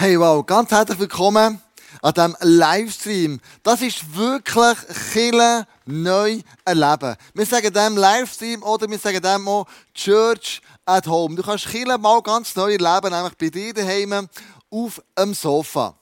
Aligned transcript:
Hey, 0.00 0.18
wow, 0.18 0.42
ganz 0.46 0.70
herzlich 0.70 0.98
willkommen 0.98 1.60
an 2.00 2.14
diesem 2.14 2.34
Livestream. 2.40 3.38
Das 3.62 3.82
ist 3.82 4.16
wirklich 4.16 4.78
Chile 5.12 5.66
neu 5.84 6.40
erleben. 6.64 7.16
Wir 7.34 7.44
sagen 7.44 7.70
dem 7.70 7.98
Livestream 7.98 8.62
oder 8.62 8.88
wir 8.88 8.98
sagen 8.98 9.20
dem 9.20 9.46
auch 9.46 9.66
Church 9.92 10.62
at 10.86 11.06
Home. 11.06 11.36
Du 11.36 11.42
kannst 11.42 11.68
Chile 11.68 11.98
mal 11.98 12.22
ganz 12.22 12.56
neu 12.56 12.72
erleben, 12.72 13.12
nämlich 13.12 13.36
bei 13.36 13.50
dir 13.50 13.74
daheim 13.74 14.26
auf 14.70 15.02
dem 15.18 15.34
Sofa. 15.34 15.94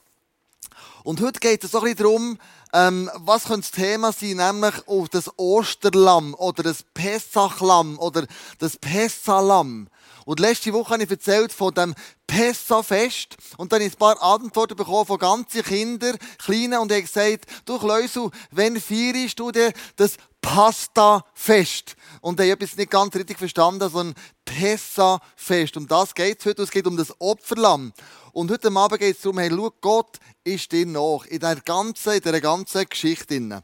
Und 1.03 1.21
heute 1.21 1.41
geht 1.41 1.65
es 1.65 1.73
so 1.73 1.79
ein 1.79 1.83
bisschen 1.83 1.99
darum, 1.99 2.39
ähm, 2.73 3.11
was 3.15 3.47
könnte 3.47 3.63
das 3.63 3.73
Thema 3.73 4.13
sein, 4.13 4.37
nämlich 4.37 4.75
auf 4.87 5.09
das 5.09 5.29
Osterlamm 5.37 6.35
oder 6.35 6.63
das 6.63 6.85
Pessachlamm 6.95 7.99
oder 7.99 8.29
das 8.61 8.77
Pessalam. 8.77 9.89
Und 10.29 10.41
letzte 10.41 10.75
Woche 10.75 10.93
habe 10.93 11.05
ich 11.05 11.11
erzählt 11.11 11.55
von 11.55 11.73
dem 11.73 11.95
Pessafest 12.27 13.39
und 13.57 13.73
dann 13.73 13.79
habe 13.79 13.87
ich 13.87 13.95
ein 13.95 13.99
paar 13.99 14.23
Antworten 14.23 14.77
bekommen 14.77 15.07
von 15.07 15.17
ganzen 15.17 15.63
Kindern, 15.63 16.19
Kleinen 16.37 16.81
und 16.81 16.93
ich 16.93 17.07
gesagt, 17.07 17.47
du 17.65 17.79
Kleusel, 17.79 18.29
wenn 18.51 18.79
feierst 18.79 19.39
du 19.39 19.51
denn 19.51 19.73
das 19.97 20.19
Pasta-Fest? 20.43 21.97
Und 22.21 22.39
ich 22.41 22.51
habe 22.51 22.63
etwas 22.63 22.77
nicht 22.77 22.91
ganz 22.91 23.17
richtig 23.17 23.39
verstanden, 23.39 23.89
so 23.89 24.01
ein 24.01 24.15
Pessafest. 24.45 25.79
Um 25.79 25.89
das 25.89 26.15
geht 26.15 26.41
es 26.41 26.45
heute, 26.45 26.61
es 26.61 26.71
geht 26.71 26.87
um 26.87 26.99
das 26.99 27.19
Opferlamm. 27.23 27.95
Und 28.33 28.51
heute 28.51 28.71
Abend 28.71 29.01
geht 29.01 29.17
es 29.17 29.23
darum, 29.23 29.39
hey, 29.39 29.49
schau, 29.51 29.73
Gott 29.81 30.19
ist 30.45 30.71
dir 30.73 30.85
nach, 30.85 31.25
in 31.25 31.41
ganzen, 31.65 32.13
in 32.13 32.21
dieser 32.21 32.41
ganzen 32.43 32.87
Geschichte. 32.87 33.63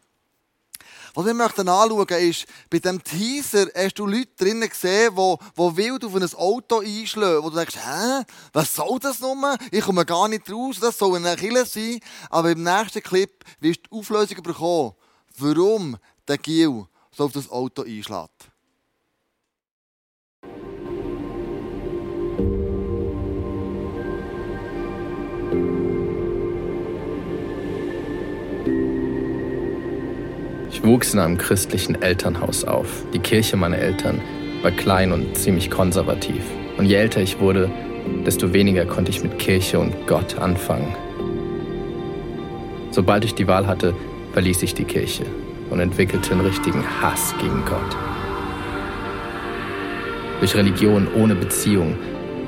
Was 1.16 1.26
wir 1.26 1.34
möchten 1.34 1.68
anschauen 1.68 2.08
ist, 2.08 2.44
bei 2.68 2.80
diesem 2.80 3.00
Teaser 3.02 3.68
hast 3.76 4.00
du 4.00 4.06
Leute 4.06 4.32
drinnen 4.36 4.68
gesehen, 4.68 5.14
die, 5.14 5.36
die 5.56 5.76
wild 5.76 6.04
auf 6.04 6.16
ein 6.16 6.34
Auto 6.34 6.80
einschlagen, 6.80 7.44
wo 7.44 7.50
du 7.50 7.56
denkst, 7.56 7.76
hä, 7.76 8.24
was 8.52 8.74
soll 8.74 8.98
das 8.98 9.20
nun? 9.20 9.44
Ich 9.70 9.84
komme 9.84 10.04
gar 10.04 10.26
nicht 10.26 10.50
raus, 10.50 10.78
das 10.80 10.98
soll 10.98 11.14
eine 11.14 11.36
Kille 11.36 11.66
sein. 11.66 12.00
Aber 12.30 12.50
im 12.50 12.64
nächsten 12.64 13.00
Clip 13.00 13.30
wirst 13.60 13.82
du 13.84 13.90
die 13.92 13.96
Auflösung 13.96 14.42
bekommen, 14.42 14.94
warum 15.38 15.96
der 16.26 16.38
Gil 16.38 16.84
so 17.12 17.24
auf 17.26 17.32
das 17.32 17.48
Auto 17.48 17.82
einschlägt. 17.82 18.50
Ich 30.84 30.90
wuchs 30.90 31.14
in 31.14 31.20
einem 31.20 31.38
christlichen 31.38 32.02
Elternhaus 32.02 32.62
auf. 32.64 33.06
Die 33.14 33.18
Kirche 33.18 33.56
meiner 33.56 33.78
Eltern 33.78 34.20
war 34.60 34.70
klein 34.70 35.12
und 35.12 35.34
ziemlich 35.34 35.70
konservativ. 35.70 36.44
Und 36.76 36.84
je 36.84 36.96
älter 36.96 37.22
ich 37.22 37.40
wurde, 37.40 37.70
desto 38.26 38.52
weniger 38.52 38.84
konnte 38.84 39.10
ich 39.10 39.22
mit 39.22 39.38
Kirche 39.38 39.78
und 39.78 40.06
Gott 40.06 40.36
anfangen. 40.36 40.94
Sobald 42.90 43.24
ich 43.24 43.34
die 43.34 43.48
Wahl 43.48 43.66
hatte, 43.66 43.96
verließ 44.34 44.62
ich 44.62 44.74
die 44.74 44.84
Kirche 44.84 45.24
und 45.70 45.80
entwickelte 45.80 46.32
einen 46.32 46.42
richtigen 46.42 46.84
Hass 47.00 47.34
gegen 47.40 47.64
Gott. 47.64 47.96
Durch 50.40 50.54
Religion 50.54 51.08
ohne 51.14 51.34
Beziehung 51.34 51.96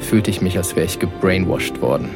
fühlte 0.01 0.31
ich 0.31 0.43
mich, 0.43 0.59
als 0.59 0.77
wäre 0.77 0.85
ich 0.85 0.99
gebrainwashed 0.99 1.81
worden. 1.81 2.11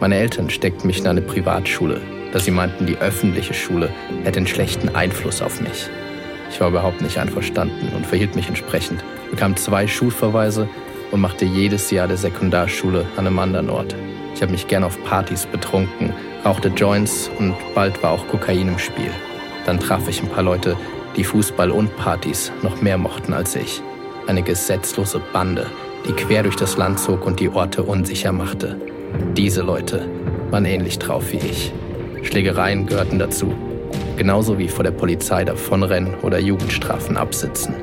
Meine 0.00 0.16
Eltern 0.16 0.48
steckten 0.48 0.86
mich 0.86 1.00
in 1.00 1.08
eine 1.08 1.22
Privatschule, 1.22 2.00
da 2.32 2.38
sie 2.38 2.52
meinten, 2.52 2.86
die 2.86 2.98
öffentliche 2.98 3.52
Schule 3.52 3.90
hätte 4.22 4.36
einen 4.36 4.46
schlechten 4.46 4.94
Einfluss 4.94 5.42
auf 5.42 5.60
mich. 5.60 5.88
Ich 6.50 6.60
war 6.60 6.68
überhaupt 6.68 7.00
nicht 7.00 7.18
einverstanden 7.18 7.92
und 7.96 8.06
verhielt 8.06 8.36
mich 8.36 8.46
entsprechend, 8.46 9.02
bekam 9.30 9.56
zwei 9.56 9.88
Schulverweise 9.88 10.68
und 11.10 11.20
machte 11.20 11.44
jedes 11.44 11.90
Jahr 11.90 12.06
der 12.06 12.16
Sekundarschule 12.16 13.06
an 13.16 13.26
einem 13.26 13.40
anderen 13.40 13.70
Ort. 13.70 13.96
Ich 14.36 14.40
habe 14.40 14.52
mich 14.52 14.68
gern 14.68 14.84
auf 14.84 15.02
Partys 15.02 15.46
betrunken, 15.46 16.12
rauchte 16.44 16.68
Joints 16.68 17.28
und 17.38 17.56
bald 17.74 18.00
war 18.00 18.12
auch 18.12 18.28
Kokain 18.28 18.68
im 18.68 18.78
Spiel. 18.78 19.10
Dann 19.66 19.80
traf 19.80 20.08
ich 20.08 20.22
ein 20.22 20.28
paar 20.28 20.44
Leute, 20.44 20.76
die 21.16 21.24
Fußball 21.24 21.72
und 21.72 21.96
Partys 21.96 22.52
noch 22.62 22.80
mehr 22.80 22.98
mochten 22.98 23.32
als 23.32 23.56
ich. 23.56 23.82
Eine 24.28 24.42
gesetzlose 24.42 25.20
Bande, 25.32 25.66
die 26.06 26.12
quer 26.12 26.44
durch 26.44 26.56
das 26.56 26.76
Land 26.76 27.00
zog 27.00 27.26
und 27.26 27.40
die 27.40 27.48
Orte 27.48 27.82
unsicher 27.82 28.30
machte. 28.30 28.76
Diese 29.36 29.62
Leute 29.62 30.08
waren 30.50 30.64
ähnlich 30.64 30.98
drauf 30.98 31.32
wie 31.32 31.38
ich. 31.38 31.72
Schlägereien 32.22 32.86
gehörten 32.86 33.18
dazu, 33.18 33.54
genauso 34.16 34.58
wie 34.58 34.68
vor 34.68 34.84
der 34.84 34.90
Polizei 34.90 35.44
davonrennen 35.44 36.14
oder 36.22 36.38
Jugendstrafen 36.38 37.16
absitzen. 37.16 37.74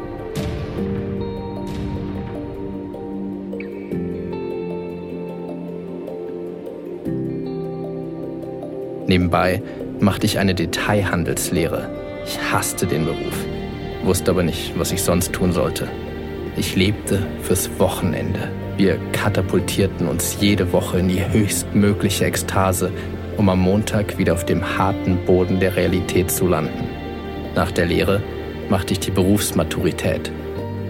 Nebenbei 9.07 9.62
machte 10.00 10.25
ich 10.25 10.40
eine 10.40 10.56
Detailhandelslehre. 10.56 11.90
Ich 12.25 12.40
hasste 12.52 12.88
den 12.88 13.06
Beruf, 13.06 13.46
wusste 14.03 14.31
aber 14.31 14.44
nicht, 14.44 14.78
was 14.78 14.92
ich 14.92 15.03
sonst 15.03 15.31
tun 15.31 15.52
sollte. 15.52 15.88
Ich 16.57 16.75
lebte 16.75 17.19
fürs 17.42 17.69
Wochenende. 17.80 18.50
Wir 18.78 18.97
katapultierten 19.13 20.06
uns 20.06 20.38
jede 20.41 20.74
Woche 20.74 21.00
in 21.00 21.08
die 21.08 21.25
höchstmögliche 21.25 22.25
Ekstase, 22.25 22.91
um 23.38 23.47
am 23.47 23.62
Montag 23.62 24.18
wieder 24.18 24.34
auf 24.34 24.46
dem 24.46 24.78
harten 24.78 25.18
Boden 25.25 25.62
der 25.62 25.78
Realität 25.78 26.30
zu 26.30 26.46
landen. 26.46 26.90
Nach 27.56 27.72
der 27.72 27.86
Lehre 27.86 28.22
machte 28.69 28.91
ich 28.91 29.00
die 29.00 29.12
Berufsmaturität. 29.12 30.30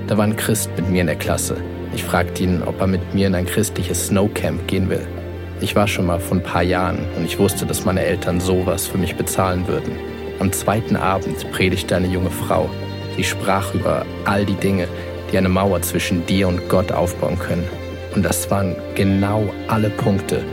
Da 0.08 0.18
war 0.18 0.24
ein 0.24 0.36
Christ 0.36 0.72
mit 0.76 0.90
mir 0.90 1.02
in 1.02 1.08
der 1.08 1.16
Klasse. 1.16 1.58
Ich 1.94 2.04
fragte 2.04 2.44
ihn, 2.44 2.64
ob 2.64 2.82
er 2.82 2.88
mit 2.88 3.14
mir 3.14 3.28
in 3.28 3.36
ein 3.36 3.46
christliches 3.46 4.08
Snowcamp 4.08 4.68
gehen 4.68 4.90
will. 4.90 5.06
Ich 5.62 5.76
war 5.76 5.88
schon 5.88 6.08
mal 6.08 6.20
vor 6.20 6.38
ein 6.38 6.44
paar 6.44 6.64
Jahren 6.64 7.06
und 7.16 7.26
ich 7.26 7.38
wusste, 7.38 7.68
dass 7.68 7.86
meine 7.86 8.04
Eltern 8.04 8.40
sowas 8.40 8.88
für 8.88 8.98
mich 8.98 9.16
bezahlen 9.16 9.68
würden. 9.68 9.96
Am 10.40 10.52
zweiten 10.52 10.96
Abend 10.96 11.52
predigte 11.52 11.96
eine 11.96 12.08
junge 12.08 12.32
Frau. 12.32 12.68
Sie 13.16 13.24
sprach 13.24 13.76
über 13.76 14.08
all 14.26 14.44
die 14.44 14.56
Dinge, 14.56 14.88
die 15.32 15.38
eine 15.38 15.50
Mauer 15.50 15.82
zwischen 15.82 16.26
dir 16.26 16.48
und 16.48 16.70
Gott 16.70 16.92
aufbauen 16.92 17.38
können. 17.40 17.68
Und 18.14 18.24
das 18.24 18.50
waren 18.50 18.76
genau 18.96 19.54
alle 19.68 19.90
Punkte, 19.90 20.44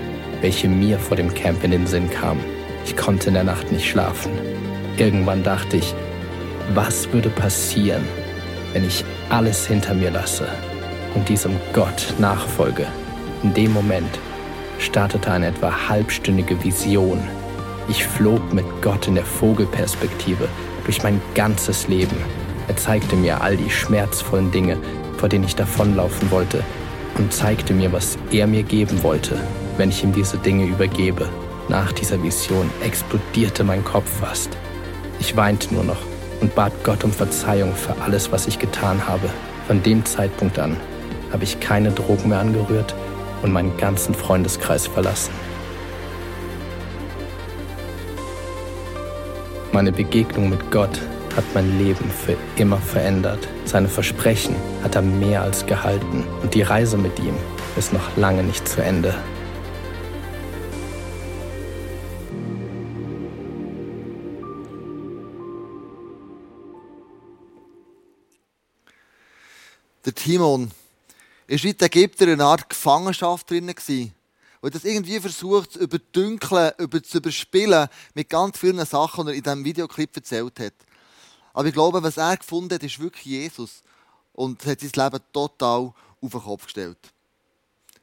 welche 0.41 0.69
mir 0.69 0.99
vor 0.99 1.16
dem 1.16 1.33
Camp 1.33 1.62
in 1.62 1.71
den 1.71 1.87
Sinn 1.87 2.10
kamen. 2.10 2.41
Ich 2.84 2.97
konnte 2.97 3.28
in 3.28 3.34
der 3.34 3.44
Nacht 3.44 3.71
nicht 3.71 3.88
schlafen. 3.88 4.32
Irgendwann 4.97 5.43
dachte 5.43 5.77
ich, 5.77 5.94
was 6.75 7.12
würde 7.12 7.28
passieren, 7.28 8.03
wenn 8.72 8.84
ich 8.84 9.05
alles 9.31 9.66
hinter 9.66 9.94
mir 9.94 10.11
lasse 10.11 10.49
und 11.15 11.28
diesem 11.28 11.53
Gott 11.72 12.15
nachfolge? 12.19 12.87
In 13.43 13.55
dem 13.55 13.72
Moment 13.72 14.19
startete 14.78 15.31
eine 15.31 15.49
etwa 15.49 15.88
halbstündige 15.88 16.62
Vision. 16.62 17.21
Ich 17.88 18.05
flog 18.05 18.53
mit 18.53 18.65
Gott 18.81 19.06
in 19.09 19.15
der 19.15 19.25
Vogelperspektive 19.25 20.49
durch 20.84 21.03
mein 21.03 21.21
ganzes 21.34 21.88
Leben 21.88 22.16
er 22.69 22.77
zeigte 22.77 23.17
mir 23.17 23.41
all 23.41 23.56
die 23.56 23.71
schmerzvollen 23.71 24.50
Dinge, 24.50 24.78
vor 25.17 25.28
denen 25.28 25.45
ich 25.45 25.56
davonlaufen 25.56 26.31
wollte, 26.31 26.65
und 27.19 27.33
zeigte 27.33 27.75
mir, 27.75 27.93
was 27.93 28.19
er 28.31 28.47
mir 28.47 28.62
geben 28.62 29.03
wollte, 29.03 29.39
wenn 29.77 29.91
ich 29.91 30.03
ihm 30.03 30.12
diese 30.12 30.39
Dinge 30.39 30.65
übergebe. 30.65 31.28
Nach 31.69 31.93
dieser 31.93 32.23
Vision 32.23 32.71
explodierte 32.83 33.65
mein 33.65 33.84
Kopf 33.84 34.21
fast. 34.21 34.56
Ich 35.21 35.37
weinte 35.37 35.73
nur 35.75 35.84
noch 35.84 36.03
und 36.41 36.55
bat 36.55 36.73
Gott 36.83 37.05
um 37.05 37.12
Verzeihung 37.12 37.75
für 37.75 37.95
alles, 38.03 38.33
was 38.33 38.47
ich 38.47 38.59
getan 38.59 39.06
habe. 39.06 39.29
Von 39.67 39.83
dem 39.83 40.05
Zeitpunkt 40.05 40.59
an 40.59 40.77
habe 41.33 41.44
ich 41.44 41.61
keine 41.61 41.93
Drogen 41.93 42.31
mehr 42.31 42.41
angerührt 42.41 42.94
und 43.43 43.53
meinen 43.53 43.77
ganzen 43.77 44.15
Freundeskreis 44.15 44.87
verlassen. 44.87 45.33
Meine 49.73 49.93
Begegnung 49.93 50.50
mit 50.50 50.71
Gott 50.71 51.00
hat 51.37 51.44
mein 51.54 51.78
Leben 51.78 52.10
für 52.10 52.37
immer 52.56 52.78
verändert. 52.78 53.48
Seine 53.65 53.88
Versprechen 53.88 54.56
hat 54.82 54.94
er 54.94 55.03
mehr 55.03 55.43
als 55.43 55.65
gehalten 55.66 56.25
und 56.43 56.55
die 56.55 56.62
Reise 56.62 56.99
mit 56.99 57.19
ihm 57.19 57.34
ist 57.76 57.93
noch 57.93 58.17
lange 58.17 58.43
nicht 58.43 58.69
zu 58.69 58.82
Ende. 58.82 59.14
Der 70.05 70.14
Timon 70.14 70.70
ist 71.46 71.64
der 71.64 71.87
Ägypter 71.87 72.26
eine 72.26 72.44
Art 72.44 72.69
Gefangenschaft 72.69 73.50
drin. 73.50 73.73
Und 74.61 74.75
das 74.75 74.84
irgendwie 74.84 75.19
versucht 75.20 75.73
zu 75.73 75.81
überdünkeln, 75.81 76.73
über, 76.79 77.02
zu 77.02 77.19
überspielen 77.19 77.88
mit 78.14 78.29
ganz 78.29 78.58
vielen 78.58 78.84
Sachen, 78.84 79.26
die 79.26 79.32
er 79.32 79.37
in 79.37 79.43
diesem 79.43 79.64
Videoclip 79.64 80.17
erzählt 80.17 80.58
hat. 80.61 80.75
Aber 81.52 81.69
ich 81.69 81.75
glaube, 81.75 82.02
was 82.02 82.16
er 82.16 82.37
gefunden 82.37 82.75
hat, 82.75 82.82
ist 82.82 82.99
wirklich 82.99 83.25
Jesus. 83.25 83.82
Und 84.32 84.64
hat 84.64 84.81
sein 84.81 84.90
Leben 84.94 85.20
total 85.32 85.93
auf 86.20 86.31
den 86.31 86.40
Kopf 86.40 86.64
gestellt. 86.64 87.12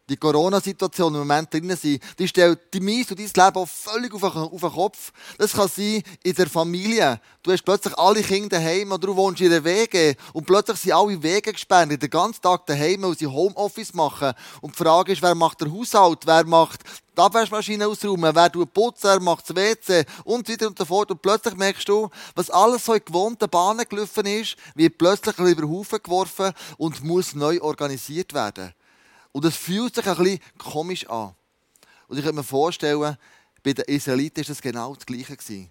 Die 0.09 0.17
Corona-Situation 0.17 1.13
im 1.13 1.19
Moment 1.19 1.53
drin 1.53 1.75
sind, 1.75 2.01
die 2.17 2.27
stellt 2.27 2.73
die 2.73 2.79
Mies 2.79 3.11
und 3.11 3.19
dein 3.19 3.45
Leben 3.45 3.57
auch 3.57 3.67
völlig 3.67 4.13
auf 4.13 4.61
den 4.61 4.71
Kopf. 4.71 5.11
Das 5.37 5.53
kann 5.53 5.69
sein 5.69 6.03
in 6.23 6.33
der 6.33 6.49
Familie. 6.49 7.21
Du 7.43 7.51
hast 7.51 7.63
plötzlich 7.63 7.97
alle 7.97 8.21
Kinder 8.21 8.57
daheim 8.57 8.91
oder 8.91 9.07
du 9.07 9.15
wohnst 9.15 9.41
in 9.41 9.49
der 9.49 9.63
Wege 9.63 10.15
und 10.33 10.45
plötzlich 10.45 10.79
sind 10.79 10.93
alle 10.93 11.21
Wege 11.21 11.53
gesperrt, 11.53 11.89
den 11.89 12.09
ganzen 12.09 12.41
Tag 12.41 12.65
daheim, 12.65 13.03
weil 13.03 13.17
sie 13.17 13.27
Homeoffice 13.27 13.93
machen. 13.93 14.33
Und 14.61 14.73
die 14.73 14.83
Frage 14.83 15.13
ist, 15.13 15.21
wer 15.21 15.35
macht 15.35 15.61
den 15.61 15.73
Haushalt, 15.73 16.25
wer 16.25 16.45
macht 16.45 16.81
die 17.15 17.21
Abwaschmaschine 17.21 17.87
ausräumen, 17.87 18.35
wer 18.35 18.51
tut 18.51 18.73
putzen, 18.73 19.09
wer 19.09 19.19
macht 19.19 19.49
das 19.49 19.55
WC 19.55 20.05
und 20.23 20.47
so 20.47 20.53
weiter 20.53 20.67
und 20.67 20.77
so 20.77 20.85
fort. 20.85 21.11
Und 21.11 21.21
plötzlich 21.21 21.55
merkst 21.55 21.87
du, 21.87 22.09
was 22.35 22.49
alles 22.49 22.85
so 22.85 22.93
in 22.93 23.05
gewohnten 23.05 23.49
Bahnen 23.49 23.85
gelaufen 23.87 24.25
ist, 24.25 24.55
wird 24.75 24.97
plötzlich 24.97 25.37
über 25.37 25.53
den 25.53 25.69
Haufen 25.69 25.99
geworfen 26.01 26.53
und 26.77 27.03
muss 27.03 27.35
neu 27.35 27.61
organisiert 27.61 28.33
werden. 28.33 28.73
Und 29.31 29.45
es 29.45 29.55
fühlt 29.55 29.95
sich 29.95 30.07
ein 30.07 30.17
bisschen 30.17 30.39
komisch 30.57 31.07
an. 31.09 31.35
Und 32.07 32.17
ich 32.17 32.25
kann 32.25 32.35
mir 32.35 32.43
vorstellen, 32.43 33.17
bei 33.63 33.73
den 33.73 33.85
Israeliten 33.85 34.37
war 34.37 34.45
das 34.45 34.61
genau 34.61 34.95
das 34.95 35.05
Gleiche. 35.05 35.69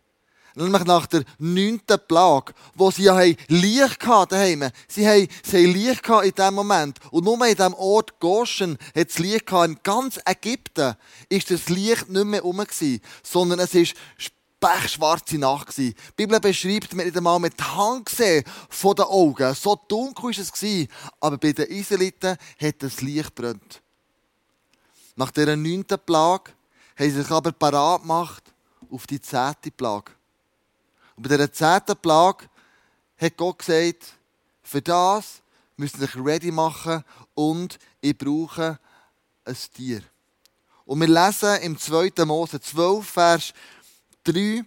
Nämlich 0.55 0.85
nach 0.85 1.07
der 1.07 1.25
neunten 1.39 1.99
Plage, 2.09 2.53
wo 2.75 2.91
sie 2.91 3.05
ja 3.05 3.21
Licht 3.49 4.07
hatten. 4.07 4.73
Sie 4.89 5.07
haben, 5.07 5.29
sie 5.43 5.57
haben 5.57 5.73
Licht 5.73 6.09
in 6.09 6.35
diesem 6.35 6.55
Moment. 6.55 6.99
Und 7.11 7.25
nur 7.25 7.47
in 7.47 7.55
diesem 7.55 7.75
Ort 7.75 8.19
Goshen 8.19 8.79
hat 8.95 9.09
es 9.09 9.19
Licht 9.19 9.47
gehabt. 9.47 9.69
In 9.69 9.79
ganz 9.83 10.19
Ägypten 10.25 10.95
ist 11.29 11.51
das 11.51 11.69
Licht 11.69 12.09
nicht 12.09 12.25
mehr 12.25 12.43
rum 12.43 12.63
sondern 13.23 13.61
es 13.61 13.75
ist 13.75 13.95
pechschwarze 14.61 15.39
Nacht 15.39 15.77
Die 15.77 15.95
Bibel 16.17 16.41
beschreibt, 16.41 16.95
man 16.95 17.07
nicht 17.07 17.17
einmal 17.17 17.39
mit 17.39 17.59
der 17.59 17.77
Hand 17.77 18.07
gesehen 18.07 18.45
von 18.69 18.95
den 18.95 19.05
Augen. 19.05 19.55
So 19.55 19.77
dunkel 19.89 20.25
war 20.25 20.31
es. 20.31 20.89
Aber 21.21 21.39
bei 21.39 21.53
den 21.53 21.67
Israeliten 21.67 22.37
hat 22.61 22.75
das 22.79 23.01
Licht 23.01 23.35
brennt. 23.35 23.81
Nach 25.17 25.31
dieser 25.31 25.57
neunten 25.57 25.99
Plage 25.99 26.53
haben 26.97 27.11
sie 27.11 27.23
sich 27.23 27.31
aber 27.31 27.53
parat 27.53 28.03
gemacht 28.03 28.43
auf 28.91 29.07
die 29.07 29.21
zehnte 29.21 29.71
Plage. 29.71 30.13
Und 31.17 31.23
bei 31.23 31.29
dieser 31.31 31.53
zehnten 31.53 31.97
Plage 31.97 32.47
hat 33.21 33.37
Gott 33.37 33.59
gesagt, 33.59 34.15
für 34.63 34.83
das 34.83 35.43
müssen 35.77 36.01
sich 36.01 36.15
ready 36.17 36.51
machen 36.51 37.05
und 37.35 37.79
ich 38.01 38.17
brauche 38.17 38.79
ein 39.45 39.57
Tier. 39.75 40.03
Und 40.85 41.01
wir 41.01 41.09
lesen 41.09 41.57
im 41.63 41.79
2. 41.79 42.25
Mose 42.25 42.61
12, 42.61 43.07
Vers 43.07 43.53
3, 44.25 44.65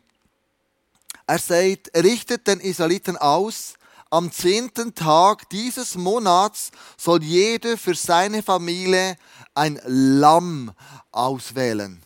er 1.28 1.40
sagt, 1.40 1.92
richtet 1.96 2.48
den 2.48 2.60
Israeliten 2.60 3.18
aus, 3.18 3.76
am 4.10 4.30
zehnten 4.32 4.94
Tag 4.94 5.50
dieses 5.50 5.96
Monats 5.96 6.72
soll 6.98 7.24
jeder 7.24 7.78
für 7.78 7.96
seine 7.96 8.44
Familie 8.44 9.16
ein 9.56 9.80
Lamm 9.86 10.74
auswählen. 11.12 12.04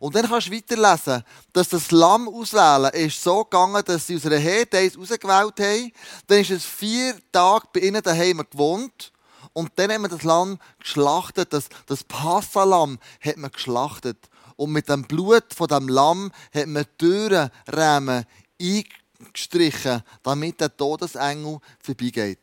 Und 0.00 0.14
dann 0.14 0.28
kannst 0.28 0.48
du 0.48 0.52
weiterlesen, 0.52 1.24
dass 1.52 1.68
das 1.68 1.90
Lamm 1.90 2.28
auswählen 2.28 2.92
ist 2.94 3.22
so 3.22 3.44
gegangen, 3.44 3.82
dass 3.84 4.06
sie 4.06 4.16
aus 4.16 4.26
einer 4.26 4.38
Herde 4.38 4.78
eins 4.78 4.96
ausgewählt 4.96 5.60
haben. 5.60 5.92
Dann 6.26 6.40
ist 6.40 6.50
es 6.50 6.64
vier 6.64 7.16
Tage 7.32 7.66
bei 7.72 7.80
ihnen 7.80 8.02
daheim 8.02 8.44
gewohnt. 8.50 9.12
Und 9.52 9.72
dann 9.76 9.90
haben 9.90 10.02
wir 10.02 10.08
das 10.08 10.22
Lamm 10.22 10.58
geschlachtet. 10.78 11.52
Das, 11.52 11.68
das 11.86 12.04
Passalam 12.04 12.98
hat 13.20 13.36
man 13.36 13.50
geschlachtet. 13.50 14.28
Und 14.58 14.72
mit 14.72 14.88
dem 14.88 15.04
Blut 15.04 15.54
von 15.54 15.68
dem 15.68 15.88
Lamm 15.88 16.32
hat 16.52 16.66
man 16.66 16.84
Türenräume 16.98 18.26
eingestrichen, 18.60 20.02
damit 20.24 20.60
der 20.60 20.76
Todesengel 20.76 21.60
vorbeigeht. 21.80 22.40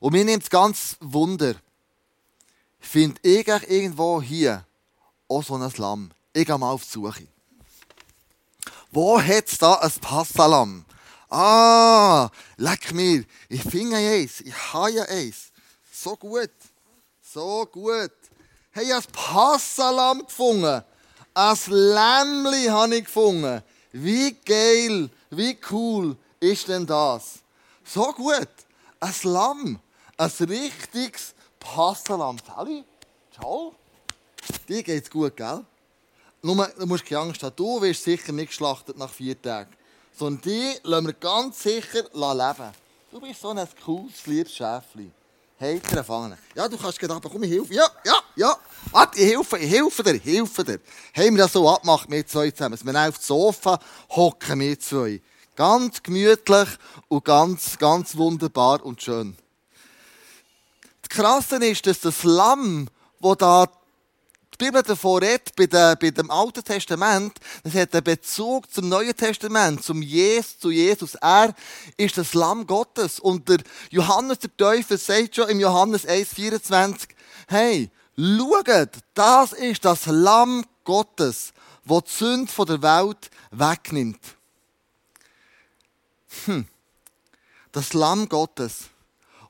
Und 0.00 0.14
mir 0.14 0.24
nimmt 0.24 0.44
es 0.44 0.48
ganz 0.48 0.96
Wunder. 1.00 1.54
Finde 2.80 3.20
ich 3.22 3.46
irgendwo 3.46 4.22
hier 4.22 4.64
auch 5.28 5.44
so 5.44 5.56
ein 5.56 5.70
Lamm? 5.76 6.12
Ich 6.32 6.46
gehe 6.46 6.56
mal 6.56 6.70
auf 6.70 6.82
die 6.84 6.90
Suche. 6.90 7.26
Wo 8.90 9.20
hat 9.20 9.46
es 9.46 9.58
da 9.58 9.74
ein 9.74 9.92
Passalam? 10.00 10.86
Ah, 11.28 12.30
leck 12.56 12.90
mir. 12.94 13.22
Ich 13.50 13.62
finde 13.64 13.96
eins. 13.96 14.40
Ich 14.40 14.72
habe 14.72 14.92
ja 14.92 15.02
eins. 15.04 15.52
So 15.92 16.16
gut. 16.16 16.52
So 17.20 17.66
gut. 17.66 18.12
Hey, 18.70 18.84
ich 18.84 18.92
habe 18.92 19.06
ein 19.06 19.12
Passalam 19.12 20.24
gefunden. 20.24 20.82
Ein 21.36 21.58
Lämmli 21.66 22.66
habe 22.66 22.94
ich 22.94 23.04
gefunden. 23.06 23.60
Wie 23.90 24.36
geil, 24.44 25.10
wie 25.30 25.58
cool 25.68 26.16
ist 26.38 26.68
denn 26.68 26.86
das? 26.86 27.40
So 27.84 28.12
gut. 28.12 28.48
Ein 29.00 29.14
Lamm. 29.24 29.80
Ein 30.16 30.30
richtiges 30.30 31.34
Passalam. 31.58 32.36
Sally, 32.38 32.84
ciao. 33.32 33.74
Dir 34.68 34.84
geht's 34.84 35.10
gut, 35.10 35.36
gell? 35.36 35.64
Nur, 36.40 36.68
du 36.78 36.86
musst 36.86 37.04
keine 37.04 37.22
Angst 37.22 37.42
haben. 37.42 37.56
Du 37.56 37.82
wirst 37.82 38.04
sicher 38.04 38.30
nicht 38.30 38.50
geschlachtet 38.50 38.96
nach 38.96 39.10
vier 39.10 39.40
Tagen. 39.40 39.72
Sondern 40.16 40.42
die 40.42 40.78
lassen 40.84 41.06
wir 41.06 41.14
ganz 41.14 41.60
sicher 41.60 42.04
leben. 42.12 42.72
Du 43.10 43.20
bist 43.20 43.40
so 43.40 43.48
ein 43.48 43.68
cooles, 43.84 44.24
liebes 44.26 44.54
Schäfchen. 44.54 45.12
Heiter 45.60 45.98
erfahren. 45.98 46.36
Ja, 46.54 46.68
du 46.68 46.76
kannst 46.76 46.98
gerade 46.98 47.28
komm, 47.28 47.42
ich 47.44 47.50
helfe. 47.50 47.74
Ja, 47.74 47.86
ja, 48.04 48.14
ja. 48.36 48.56
Warte, 48.90 49.18
ich 49.18 49.32
helfe, 49.32 49.58
ich 49.58 49.70
helfe 49.70 50.02
dir, 50.02 50.14
ich 50.14 50.24
helfe 50.24 50.64
dir. 50.64 50.80
Haben 51.16 51.36
wir 51.36 51.44
das 51.44 51.52
so 51.52 51.68
abgemacht, 51.68 52.10
wir 52.10 52.26
zwei 52.26 52.50
zusammen. 52.50 52.78
Wir 52.82 53.08
auf 53.08 53.18
dem 53.18 53.22
Sofa 53.22 53.78
hocken, 54.10 54.60
wir 54.60 54.78
zwei. 54.78 55.22
Ganz 55.56 56.02
gemütlich 56.02 56.68
und 57.08 57.24
ganz, 57.24 57.78
ganz 57.78 58.16
wunderbar 58.16 58.84
und 58.84 59.00
schön. 59.00 59.36
Das 61.02 61.08
Krasse 61.08 61.56
ist, 61.64 61.86
dass 61.86 62.00
das 62.00 62.24
Lamm, 62.24 62.88
das 63.20 63.36
da 63.38 63.68
die 64.58 64.64
Bibel 64.66 64.82
davon 64.82 65.22
redet, 65.22 65.54
bei, 65.56 65.66
der, 65.66 65.96
bei 65.96 66.10
dem 66.10 66.30
Alten 66.30 66.62
Testament, 66.62 67.38
das 67.62 67.74
hat 67.74 67.94
einen 67.94 68.04
Bezug 68.04 68.70
zum 68.72 68.88
Neuen 68.88 69.16
Testament, 69.16 69.82
zum 69.82 70.00
Jesus, 70.02 70.58
zu 70.58 70.70
Jesus. 70.70 71.14
Er 71.16 71.54
ist 71.96 72.16
das 72.18 72.34
Lamm 72.34 72.66
Gottes. 72.66 73.18
Und 73.18 73.48
der 73.48 73.58
Johannes 73.90 74.38
der 74.38 74.56
Teufel 74.56 74.98
sagt 74.98 75.36
schon 75.36 75.48
im 75.48 75.60
Johannes 75.60 76.06
1,24, 76.06 77.08
hey, 77.48 77.90
schaut, 78.16 78.90
das 79.14 79.52
ist 79.52 79.84
das 79.84 80.06
Lamm 80.06 80.64
Gottes, 80.84 81.52
das 81.84 82.04
die 82.04 82.10
Sünde 82.10 82.52
der 82.66 82.82
Welt 82.82 83.30
wegnimmt. 83.50 84.20
Hm. 86.46 86.66
Das 87.72 87.92
Lamm 87.92 88.28
Gottes. 88.28 88.84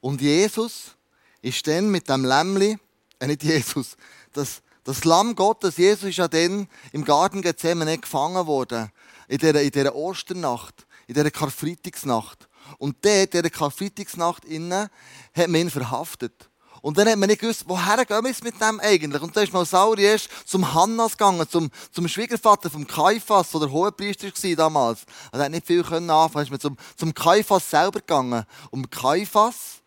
Und 0.01 0.21
Jesus 0.21 0.95
ist 1.43 1.67
dann 1.67 1.91
mit 1.91 2.09
dem 2.09 2.25
Lämmli, 2.25 2.79
äh 3.19 3.27
nicht 3.27 3.43
Jesus, 3.43 3.97
das 4.33 4.63
das 4.85 5.05
Lamm 5.05 5.35
Gottes, 5.35 5.79
Jesus 5.79 6.11
ist 6.11 6.19
ja 6.19 6.29
dann 6.29 6.69
im 6.93 7.05
Garten 7.05 7.41
Gethsemane 7.41 7.97
gefangen 7.99 8.47
worden. 8.47 8.93
In 9.29 9.39
dieser, 9.39 9.63
in 9.63 9.71
dieser 9.71 9.95
Osternacht, 9.95 10.87
in 11.07 11.15
dieser 11.15 11.31
Karfreitagsnacht. 11.31 12.49
Und 12.77 12.97
dort, 13.03 13.35
in 13.35 13.43
dieser 13.43 13.51
Karfreitagsnacht 13.51 14.45
hat 14.45 15.49
man 15.49 15.55
ihn 15.55 15.71
verhaftet. 15.71 16.51
Und 16.83 16.99
dann 16.99 17.09
hat 17.09 17.17
man 17.17 17.31
nicht 17.31 17.41
gewusst, 17.41 17.65
woher 17.67 18.05
gehen 18.05 18.23
wir 18.23 18.29
jetzt 18.29 18.45
mit 18.45 18.61
dem 18.61 18.79
eigentlich? 18.79 19.23
Und 19.23 19.35
dann 19.35 19.45
ist 19.45 19.55
mal 19.55 19.65
Sauri 19.65 20.03
erst 20.03 20.29
zum 20.45 20.75
Hannas 20.75 21.13
gegangen, 21.13 21.49
zum, 21.49 21.71
zum 21.91 22.07
Schwiegervater 22.07 22.69
vom 22.69 22.87
Kaiphas, 22.87 23.53
der 23.53 23.73
Hohepriester 23.73 24.27
war 24.27 24.57
damals. 24.57 25.07
Er 25.33 25.45
hat 25.45 25.51
nicht 25.51 25.67
viel 25.67 25.83
können 25.83 26.11
anfangen. 26.11 26.45
Ist 26.45 26.51
man 26.51 26.61
zum, 26.61 26.77
zum 26.95 27.15
Kaiphas 27.15 27.71
selber 27.71 28.01
gegangen. 28.01 28.45
Und 28.71 28.91
Kaiphas 28.91 29.81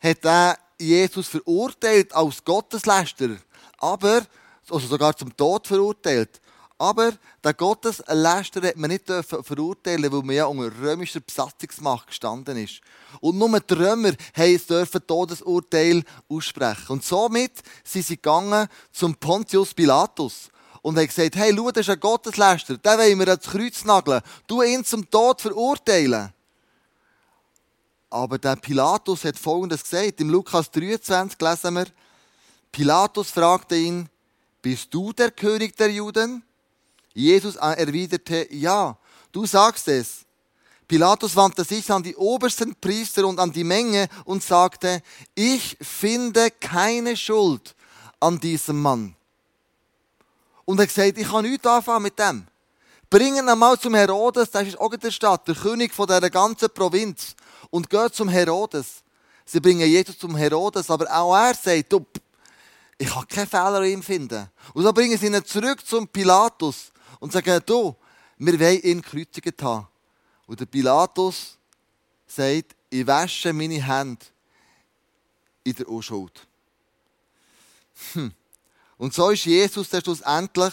hat 0.00 0.24
er 0.24 0.58
Jesus 0.80 1.28
verurteilt 1.28 2.12
als 2.12 2.42
Gotteslästerer 2.44 3.36
aber, 3.82 4.22
also 4.70 4.86
sogar 4.86 5.16
zum 5.16 5.36
Tod 5.36 5.66
verurteilt. 5.66 6.40
Aber 6.78 7.12
der 7.44 7.54
Gottesläster 7.54 8.60
hat 8.62 8.76
man 8.76 8.90
nicht 8.90 9.06
verurteilen 9.06 10.10
weil 10.10 10.22
man 10.22 10.34
ja 10.34 10.46
unter 10.46 10.76
römischer 10.80 11.20
Besatzungsmacht 11.20 12.08
gestanden 12.08 12.56
ist. 12.56 12.80
Und 13.20 13.38
nur 13.38 13.60
die 13.60 13.74
Römer 13.74 14.12
dürfen 14.36 15.06
Todesurteil 15.06 16.02
aussprechen. 16.28 16.88
Und 16.88 17.04
somit 17.04 17.52
sind 17.84 18.04
sie 18.04 18.16
gegangen 18.16 18.66
zum 18.90 19.14
Pontius 19.14 19.72
Pilatus 19.74 20.50
und 20.82 20.98
haben 20.98 21.06
gesagt, 21.06 21.36
hey, 21.36 21.54
schau, 21.56 21.70
das 21.70 21.86
ist 21.86 21.90
ein 21.90 22.00
Gottesläster, 22.00 22.76
den 22.76 22.98
wollen 22.98 23.18
wir 23.20 23.28
ans 23.28 23.48
Kreuz 23.48 23.84
nageln. 23.84 24.20
Du 24.48 24.62
ihn 24.62 24.84
zum 24.84 25.08
Tod 25.08 25.40
verurteilen. 25.40 26.32
Aber 28.10 28.38
der 28.38 28.56
Pilatus 28.56 29.24
hat 29.24 29.38
Folgendes 29.38 29.84
gesagt. 29.84 30.20
Im 30.20 30.30
Lukas 30.30 30.70
23 30.70 31.40
lesen 31.40 31.74
wir, 31.74 31.86
Pilatus 32.72 33.30
fragte 33.30 33.76
ihn, 33.76 34.08
bist 34.62 34.94
du 34.94 35.12
der 35.12 35.32
König 35.32 35.76
der 35.76 35.90
Juden? 35.90 36.42
Jesus 37.12 37.56
erwiderte, 37.56 38.46
ja, 38.50 38.96
du 39.32 39.44
sagst 39.44 39.88
es. 39.88 40.24
Pilatus 40.88 41.34
wandte 41.36 41.64
sich 41.64 41.90
an 41.90 42.02
die 42.02 42.16
obersten 42.16 42.74
Priester 42.76 43.26
und 43.26 43.38
an 43.38 43.52
die 43.52 43.64
Menge 43.64 44.08
und 44.24 44.42
sagte, 44.42 45.02
ich 45.34 45.76
finde 45.80 46.50
keine 46.50 47.16
Schuld 47.16 47.74
an 48.20 48.38
diesem 48.38 48.80
Mann. 48.80 49.16
Und 50.64 50.78
er 50.80 50.88
sagte, 50.88 51.20
ich 51.20 51.28
kann 51.28 51.44
nichts 51.44 51.66
anfangen 51.66 52.04
mit 52.04 52.18
dem. 52.18 52.46
Bringen 53.10 53.48
ihn 53.48 53.58
mal 53.58 53.78
zum 53.78 53.94
Herodes, 53.94 54.50
das 54.50 54.68
ist 54.68 54.80
auch 54.80 54.92
in 54.92 55.00
der 55.00 55.10
Stadt, 55.10 55.46
der 55.48 55.54
König 55.54 55.92
von 55.92 56.06
dieser 56.06 56.30
ganzen 56.30 56.70
Provinz. 56.70 57.34
Und 57.70 57.90
geht 57.90 58.14
zum 58.14 58.28
Herodes. 58.28 59.02
Sie 59.44 59.60
bringen 59.60 59.88
Jesus 59.88 60.18
zum 60.18 60.36
Herodes, 60.36 60.90
aber 60.90 61.10
auch 61.10 61.34
er 61.34 61.54
sagt, 61.54 61.92
du, 61.92 62.04
Ich 63.02 63.10
kann 63.10 63.26
keinen 63.26 63.48
Fehler 63.48 63.80
an 63.80 63.84
ihm 63.84 64.00
finden. 64.00 64.48
Und 64.74 64.84
so 64.84 64.92
bringen 64.92 65.18
sie 65.18 65.26
ihn 65.26 65.44
zurück 65.44 65.84
zum 65.84 66.06
Pilatus 66.06 66.92
und 67.18 67.32
sagen, 67.32 67.60
du, 67.66 67.96
wir 68.38 68.60
wollen 68.60 68.80
ihn 68.80 69.02
gekreuzigt 69.02 69.60
haben. 69.60 69.88
Und 70.46 70.60
der 70.60 70.66
Pilatus 70.66 71.58
sagt, 72.28 72.76
ich 72.88 73.04
wasche 73.04 73.52
meine 73.52 73.84
Hände 73.84 74.24
in 75.64 75.74
der 75.74 75.88
Unschuld. 75.88 76.46
Hm. 78.12 78.32
Und 78.98 79.12
so 79.12 79.30
ist 79.30 79.46
Jesus 79.46 79.88
dann 79.88 80.02
schlussendlich 80.02 80.72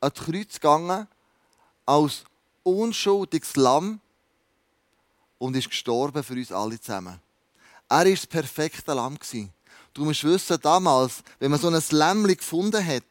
an 0.00 0.10
das 0.12 0.14
Kreuz 0.14 0.54
gegangen, 0.54 1.06
als 1.86 2.24
unschuldiges 2.64 3.54
Lamm 3.54 4.00
und 5.38 5.54
ist 5.54 5.70
gestorben 5.70 6.24
für 6.24 6.34
uns 6.34 6.50
alle 6.50 6.80
zusammen. 6.80 7.20
Er 7.88 7.98
war 7.98 8.04
das 8.06 8.26
perfekte 8.26 8.92
Lamm. 8.92 9.16
Du 9.92 10.04
musst 10.04 10.24
wissen, 10.24 10.58
damals, 10.62 11.22
wenn 11.38 11.50
man 11.50 11.60
so 11.60 11.68
ein 11.68 11.82
Lämmchen 11.90 12.36
gefunden 12.36 12.84
hat, 12.84 13.04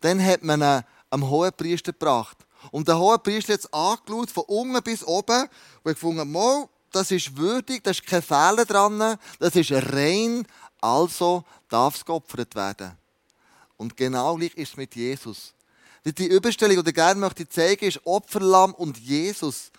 dann 0.00 0.24
hat 0.24 0.42
man 0.42 0.62
ihn 0.62 0.84
am 1.10 1.30
hohen 1.30 1.52
Priester 1.52 1.92
gebracht. 1.92 2.36
Und 2.70 2.88
der 2.88 2.98
hohe 2.98 3.18
Priester 3.18 3.52
hat 3.52 3.60
es 3.60 3.72
angeschaut, 3.72 4.30
von 4.30 4.44
unten 4.44 4.82
bis 4.82 5.04
oben, 5.04 5.42
und 5.82 5.90
hat 5.90 5.94
gefunden, 5.94 6.30
mal, 6.30 6.68
das 6.90 7.10
ist 7.10 7.36
würdig, 7.36 7.82
da 7.84 7.90
ist 7.90 8.06
kein 8.06 8.22
Fehler 8.22 8.64
dran, 8.64 9.18
das 9.38 9.56
ist 9.56 9.72
rein, 9.72 10.46
also 10.80 11.44
darf 11.68 11.96
es 11.96 12.04
geopfert 12.04 12.54
werden. 12.54 12.92
Und 13.76 13.96
genau 13.96 14.36
gleich 14.36 14.54
ist 14.54 14.70
es 14.70 14.76
mit 14.76 14.94
Jesus. 14.94 15.54
Die 16.04 16.26
Überstellung, 16.26 16.84
die 16.84 16.90
ich 16.90 16.94
gerne 16.94 17.18
möchte 17.18 17.48
zeigen, 17.48 17.86
ist 17.86 18.00
Opferlamm 18.04 18.74
und 18.74 18.98
Jesus. 18.98 19.70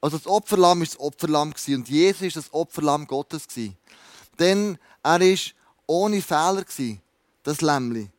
Also 0.00 0.18
das 0.18 0.26
Opferlamm 0.26 0.80
war 0.80 0.86
das 0.86 1.00
Opferlamm 1.00 1.54
und 1.68 1.88
Jesus 1.88 2.22
ist 2.22 2.36
das 2.36 2.52
Opferlamm 2.52 3.06
Gottes. 3.06 3.46
Denn 4.38 4.78
er 5.02 5.20
war 5.20 5.38
ohne 5.86 6.22
Fehler, 6.22 6.64
das 7.42 7.60
Lämmli. 7.60 8.10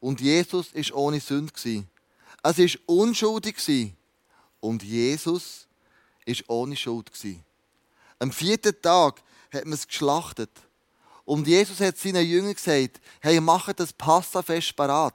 Und 0.00 0.20
Jesus 0.20 0.74
war 0.74 0.96
ohne 0.96 1.20
Sünde. 1.20 1.52
Es 2.42 2.58
war 2.58 2.68
unschuldig 2.86 3.94
und 4.60 4.82
Jesus 4.82 5.66
war 6.26 6.36
ohne 6.48 6.76
Schuld. 6.76 7.10
Am 8.18 8.32
vierten 8.32 8.80
Tag 8.82 9.22
hat 9.52 9.64
man 9.64 9.74
es 9.74 9.86
geschlachtet. 9.86 10.50
Und 11.24 11.46
Jesus 11.46 11.80
hat 11.80 11.96
seinen 11.96 12.26
Jüngern 12.26 12.54
gesagt, 12.54 13.00
hey, 13.20 13.40
macht 13.40 13.78
das 13.78 13.92
Passafest 13.92 14.74
parat. 14.74 15.14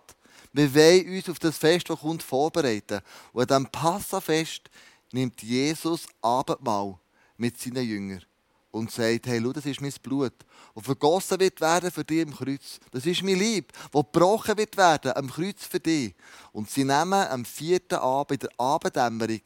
Wir 0.53 0.73
wollen 0.73 1.15
uns 1.15 1.29
auf 1.29 1.39
das 1.39 1.57
Fest, 1.57 1.89
das 1.89 1.99
kommt, 1.99 2.23
vorbereiten. 2.23 3.01
Und 3.33 3.51
an 3.51 3.63
diesem 3.63 3.71
Passafest 3.71 4.69
nimmt 5.11 5.43
Jesus 5.43 6.07
Abendmahl 6.21 6.97
mit 7.37 7.59
seinen 7.59 7.85
Jüngern 7.85 8.26
und 8.71 8.91
sagt, 8.91 9.27
hey, 9.27 9.41
schau, 9.41 9.53
das 9.53 9.65
ist 9.65 9.81
mein 9.81 9.93
Blut, 10.01 10.33
das 10.75 10.83
vergossen 10.83 11.39
wird 11.39 11.59
werden 11.61 11.91
für 11.91 12.03
dich 12.03 12.21
im 12.21 12.35
Kreuz. 12.35 12.79
Das 12.91 13.05
ist 13.05 13.23
mein 13.23 13.39
Lieb, 13.39 13.71
das 13.91 13.91
gebrochen 13.91 14.57
wird 14.57 14.77
werden 14.77 15.13
am 15.15 15.29
Kreuz 15.29 15.65
für 15.65 15.79
dich. 15.79 16.13
Und 16.51 16.69
sie 16.69 16.83
nehmen 16.83 17.13
am 17.13 17.45
vierten 17.45 17.95
Abend, 17.95 18.43
in 18.43 18.49
der 18.49 18.59
Abenddämmerung, 18.59 19.41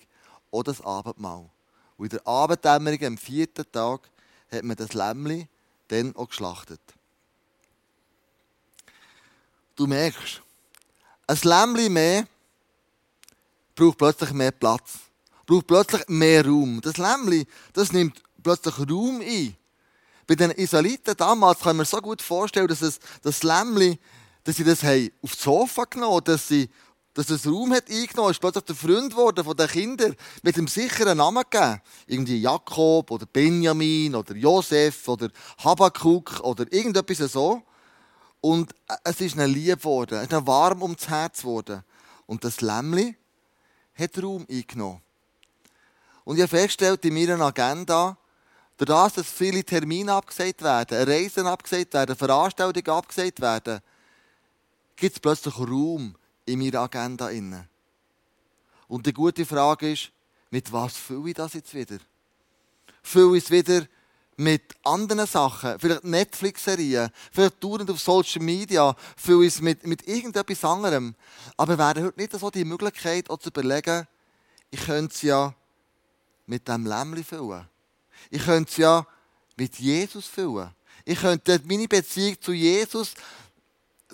auch 0.51 0.63
das 0.63 0.81
Abendmahl. 0.81 1.49
Und 1.97 2.05
in 2.05 2.17
der 2.17 2.27
Abenddämmerung, 2.27 3.03
am 3.05 3.17
vierten 3.17 3.71
Tag, 3.71 4.01
hat 4.51 4.63
man 4.63 4.75
das 4.75 4.93
Lämmchen 4.93 5.47
dann 5.87 6.15
auch 6.15 6.27
geschlachtet. 6.27 6.81
Du 9.75 9.87
merkst, 9.87 10.41
ein 11.27 11.39
Lämmchen 11.43 11.93
mehr 11.93 12.27
braucht 13.75 13.97
plötzlich 13.97 14.31
mehr 14.31 14.51
Platz, 14.51 14.99
braucht 15.45 15.67
plötzlich 15.67 16.07
mehr 16.07 16.45
Raum. 16.45 16.81
Das 16.81 16.97
Lämmchen, 16.97 17.45
das 17.73 17.91
nimmt 17.91 18.21
plötzlich 18.41 18.77
Raum 18.79 19.21
ein. 19.21 19.55
Bei 20.27 20.35
den 20.35 20.51
Israeliten 20.51 21.15
damals 21.17 21.59
kann 21.59 21.77
man 21.77 21.85
so 21.85 21.97
gut 21.97 22.21
vorstellen, 22.21 22.67
dass 22.67 22.81
es, 22.81 22.99
das 23.21 23.43
Lämmchen, 23.43 23.97
dass 24.43 24.55
sie 24.55 24.63
das 24.63 24.83
haben 24.83 25.11
aufs 25.21 25.41
Sofa 25.41 25.83
genommen 25.85 26.15
haben, 26.15 26.25
dass 26.25 26.47
sie 26.47 26.69
dass 27.13 27.29
es 27.29 27.45
Raum 27.45 27.73
hat 27.73 27.89
eingenommen, 27.89 28.31
ist 28.31 28.39
plötzlich 28.39 28.63
der 28.63 28.75
Freund 28.75 29.11
geworden 29.11 29.43
von 29.43 29.57
den 29.57 29.67
Kindern 29.67 30.15
mit 30.43 30.57
einem 30.57 30.67
sicheren 30.67 31.17
Namen 31.17 31.43
gegeben. 31.49 31.81
Irgendwie 32.07 32.39
Jakob 32.39 33.11
oder 33.11 33.25
Benjamin 33.25 34.15
oder 34.15 34.33
Josef 34.33 35.07
oder 35.09 35.29
Habakuk 35.57 36.39
oder 36.41 36.71
irgendetwas 36.71 37.17
so. 37.31 37.61
Und 38.39 38.73
es 39.03 39.19
ist 39.21 39.37
eine 39.37 39.45
Liebe 39.45 39.77
geworden, 39.77 40.19
es 40.19 40.23
ist 40.23 40.33
eine 40.33 40.47
warm 40.47 40.81
ums 40.81 41.09
Herz 41.09 41.41
geworden. 41.41 41.83
Und 42.25 42.43
das 42.43 42.61
Lämmli 42.61 43.15
hat 43.93 44.23
Raum 44.23 44.47
eingenommen. 44.49 45.01
Und 46.23 46.37
ich 46.37 46.43
habe 46.43 46.49
festgestellt 46.49 47.03
in 47.03 47.13
meiner 47.13 47.39
Agenda, 47.41 48.17
dadurch, 48.85 49.13
dass 49.13 49.27
viele 49.27 49.63
Termine 49.63 50.13
abgesagt 50.13 50.61
werden, 50.61 51.07
Reisen 51.07 51.47
abgesagt 51.47 51.93
werden, 51.93 52.15
Veranstaltungen 52.15 52.89
abgesagt 52.89 53.41
werden, 53.41 53.79
gibt 54.95 55.15
es 55.15 55.19
plötzlich 55.19 55.57
Raum 55.57 56.15
in 56.45 56.59
meiner 56.59 56.81
Agenda. 56.81 57.29
Und 58.87 59.05
die 59.05 59.13
gute 59.13 59.45
Frage 59.45 59.91
ist, 59.91 60.11
mit 60.49 60.71
was 60.71 60.97
fühle 60.97 61.29
ich 61.29 61.35
das 61.35 61.53
jetzt 61.53 61.73
wieder? 61.73 61.97
Fühle 63.01 63.37
ich 63.37 63.45
es 63.45 63.51
wieder 63.51 63.85
mit 64.37 64.75
anderen 64.83 65.27
Sachen, 65.27 65.79
vielleicht 65.79 66.03
Netflix-Serien, 66.03 67.09
vielleicht 67.31 67.63
dauernd 67.63 67.89
auf 67.89 67.99
Social 67.99 68.41
Media, 68.41 68.95
fühle 69.15 69.45
ich 69.45 69.55
es 69.55 69.61
mit, 69.61 69.85
mit 69.85 70.07
irgendetwas 70.07 70.63
anderem. 70.65 71.15
Aber 71.57 71.77
wäre 71.77 72.03
heute 72.03 72.19
nicht 72.19 72.37
so 72.37 72.49
die 72.49 72.65
Möglichkeit, 72.65 73.29
auch 73.29 73.37
zu 73.37 73.49
überlegen, 73.49 74.07
ich 74.71 74.85
könnte 74.85 75.13
es 75.13 75.21
ja 75.21 75.53
mit 76.47 76.67
dem 76.67 76.85
Lämmchen 76.85 77.23
füllen. 77.23 77.70
Ich 78.29 78.43
könnte 78.43 78.69
es 78.71 78.77
ja 78.77 79.05
mit 79.57 79.79
Jesus 79.79 80.27
füllen. 80.27 80.71
Ich 81.05 81.19
könnte 81.19 81.61
meine 81.65 81.87
Beziehung 81.87 82.39
zu 82.39 82.53
Jesus 82.53 83.13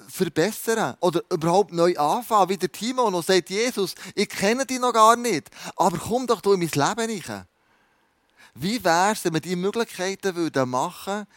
verbessern 0.07 0.95
oder 0.99 1.21
überhaupt 1.29 1.73
neu 1.73 1.95
anfangen, 1.97 2.49
wie 2.49 2.57
der 2.57 2.71
Timo 2.71 3.09
noch 3.09 3.23
sagt, 3.23 3.49
Jesus, 3.49 3.93
ich 4.15 4.29
kenne 4.29 4.65
dich 4.65 4.79
noch 4.79 4.93
gar 4.93 5.15
nicht, 5.15 5.49
aber 5.75 5.97
komm 5.97 6.27
doch 6.27 6.41
du 6.41 6.53
in 6.53 6.59
mein 6.59 6.69
Leben 6.69 7.21
rein. 7.27 7.47
Wie 8.55 8.83
wäre 8.83 9.11
es, 9.11 9.23
wenn 9.23 9.33
wir 9.33 9.41
diese 9.41 9.55
Möglichkeiten 9.55 10.35
würden 10.35 10.69
machen 10.69 11.27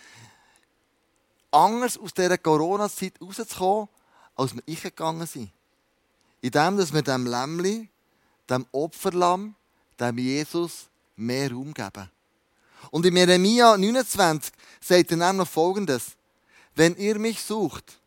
anders 1.50 1.98
aus 1.98 2.14
dieser 2.14 2.38
Corona-Zeit 2.38 3.14
rauszukommen, 3.20 3.88
als 4.36 4.54
wir 4.54 4.62
eingegangen 4.66 5.26
sind? 5.26 5.50
Indem 6.40 6.78
dass 6.78 6.94
wir 6.94 7.02
dem 7.02 7.26
Lämmli, 7.26 7.88
dem 8.48 8.66
Opferlamm, 8.72 9.54
dem 9.98 10.18
Jesus 10.18 10.86
mehr 11.16 11.50
Raum 11.50 11.74
geben. 11.74 12.10
Und 12.90 13.06
in 13.06 13.16
Jeremia 13.16 13.76
29 13.76 14.52
sagt 14.80 15.10
er 15.10 15.16
nämlich 15.16 15.48
folgendes: 15.48 16.16
Wenn 16.74 16.96
ihr 16.96 17.18
mich 17.18 17.42
sucht, 17.42 17.98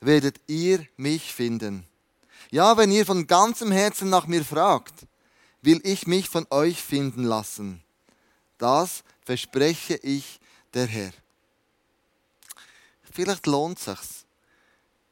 werdet 0.00 0.40
ihr 0.46 0.86
mich 0.96 1.32
finden. 1.32 1.86
Ja, 2.50 2.76
wenn 2.76 2.92
ihr 2.92 3.06
von 3.06 3.26
ganzem 3.26 3.72
Herzen 3.72 4.10
nach 4.10 4.26
mir 4.26 4.44
fragt, 4.44 5.06
will 5.62 5.80
ich 5.82 6.06
mich 6.06 6.28
von 6.28 6.46
euch 6.50 6.82
finden 6.82 7.24
lassen. 7.24 7.82
Das 8.58 9.02
verspreche 9.24 9.96
ich 9.96 10.38
der 10.74 10.86
Herr. 10.86 11.12
Vielleicht 13.10 13.46
lohnt 13.46 13.78
es 13.78 13.84
sich, 13.84 14.26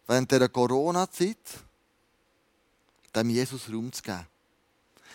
während 0.06 0.30
der 0.30 0.48
Corona-Zeit 0.48 1.38
dem 3.14 3.30
Jesus 3.30 3.68
Raum 3.68 3.92
zu 3.92 4.02
geben. 4.02 4.26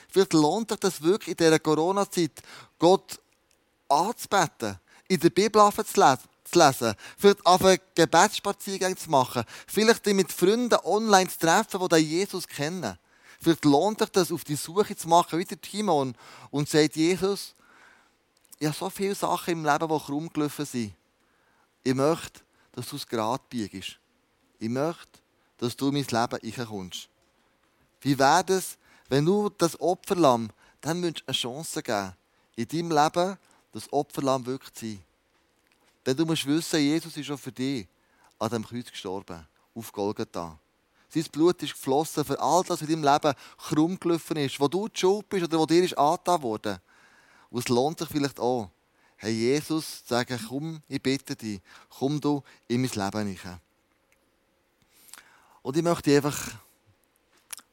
Vielleicht 0.10 0.34
lohnt 0.34 0.70
sich 0.70 0.80
das 0.80 1.02
wirklich 1.02 1.30
in 1.30 1.38
dieser 1.38 1.60
Corona-Zeit, 1.60 2.32
Gott 2.80 3.20
anzubeten, 3.90 4.80
in 5.08 5.20
der 5.20 5.30
Bibel 5.30 5.72
zu 5.72 6.00
lesen, 6.00 6.20
zu 6.44 6.60
lesen, 6.60 6.94
vielleicht 7.18 7.96
Gebetsspaziergang 7.96 8.98
zu 8.98 9.10
machen, 9.10 9.44
vielleicht 9.68 10.06
dich 10.06 10.14
mit 10.14 10.32
Freunden 10.32 10.80
online 10.84 11.30
zu 11.30 11.40
treffen, 11.40 11.88
die 11.90 11.96
Jesus 11.98 12.48
kennen. 12.48 12.98
Vielleicht 13.40 13.66
lohnt 13.66 14.00
sich 14.00 14.10
das, 14.10 14.32
auf 14.32 14.44
die 14.44 14.56
Suche 14.56 14.96
zu 14.96 15.08
machen, 15.08 15.40
wie 15.40 15.46
der 15.46 15.62
Timon, 15.62 16.16
und 16.50 16.70
sagt, 16.70 16.96
Jesus, 16.96 17.54
ich 18.60 18.68
habe 18.68 18.76
so 18.76 18.90
viele 18.90 19.16
Sachen 19.16 19.52
im 19.52 19.66
Leben, 19.66 19.88
die 19.88 20.00
krumm 20.00 20.30
gelaufen 20.30 20.66
sind. 20.66 20.94
Ich 21.84 21.94
möchte, 21.94 22.42
dass 22.72 22.88
du 22.90 22.96
es 22.96 23.08
gerade 23.08 23.44
biegst. 23.50 23.98
Ich 24.60 24.70
möchte, 24.70 25.20
dass 25.58 25.76
du 25.76 25.90
in 25.90 25.94
mein 25.94 26.04
Leben 26.04 26.58
reinkommst. 26.58 27.10
Wie 28.02 28.18
wäre 28.18 28.54
es, 28.54 28.78
wenn 29.10 29.26
du 29.26 29.50
das 29.50 29.80
Opferlamm, 29.80 30.50
dann 30.82 31.04
eine 31.04 31.14
Chance 31.32 31.84
geben, 31.84 32.14
in 32.56 32.68
deinem 32.68 32.92
Leben 32.92 33.38
das 33.78 33.92
Opferlamm 33.92 34.46
wirklich 34.46 34.72
sein. 34.74 35.04
Denn 36.06 36.16
du 36.16 36.26
musst 36.26 36.46
wissen, 36.46 36.80
Jesus 36.80 37.16
ist 37.16 37.26
schon 37.26 37.38
für 37.38 37.52
dich 37.52 37.88
an 38.40 38.50
dem 38.50 38.66
Kreuz 38.66 38.90
gestorben, 38.90 39.46
auf 39.76 39.92
Golgatha. 39.92 40.58
Sein 41.10 41.26
Blut 41.32 41.62
ist 41.64 41.74
geflossen 41.74 42.26
für 42.26 42.40
all 42.40 42.62
das, 42.62 42.70
was 42.70 42.82
in 42.82 43.02
deinem 43.02 43.14
Leben 43.14 43.34
krumm 43.58 44.00
gelaufen 44.00 44.38
ist, 44.38 44.60
wo 44.60 44.68
du 44.68 44.88
die 44.88 45.00
Schuld 45.00 45.28
bist 45.30 45.46
oder 45.46 45.60
wo 45.60 45.66
dir 45.66 45.84
ist 45.84 45.98
angetan 45.98 46.42
worden. 46.42 46.78
Und 47.50 47.60
es 47.60 47.70
lohnt 47.70 48.00
sich 48.00 48.10
vielleicht 48.10 48.40
auch, 48.40 48.70
hey 49.18 49.32
Jesus, 49.32 50.04
zu 50.04 50.14
sagen, 50.14 50.40
komm, 50.48 50.82
ich 50.88 51.02
bitte 51.02 51.36
dich, 51.36 51.62
komm 51.90 52.20
du 52.20 52.44
in 52.68 52.82
mein 52.82 52.92
Leben 52.92 53.28
hinein. 53.36 53.62
Und 55.62 55.78
ich 55.78 55.84
möchte 55.84 56.16
einfach 56.16 56.52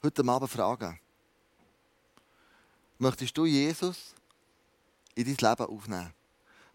heute 0.03 0.27
Abend 0.27 0.51
fragen, 0.51 0.99
möchtest 2.99 3.37
du 3.37 3.47
Jesus 3.47 4.15
in 5.15 5.25
dein 5.25 5.51
Leben 5.51 5.67
aufnehmen? 5.67 6.13